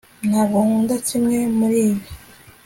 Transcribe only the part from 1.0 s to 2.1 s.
kimwe muribi